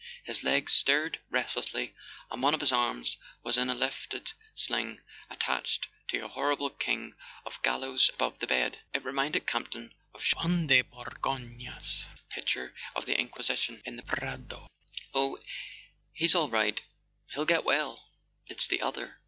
[0.23, 1.93] His legs stirred restlessly,
[2.31, 7.13] and one of his arms was in a lifted sling attached to a horrible kind
[7.45, 8.79] of gallows above the bed.
[8.95, 14.21] It reminded Campton of Juan de Borgona's pictures of the Inquisition, in the Prado.
[14.31, 15.45] [145] A SON AT THE FRONT "Oh,
[16.13, 16.81] he's all right;
[17.35, 18.03] he'll get well.
[18.47, 19.19] It's the other.